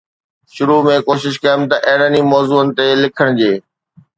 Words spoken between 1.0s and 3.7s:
ڪوشش ڪيم ته اهڙن ئي موضوعن تي لکڻ جي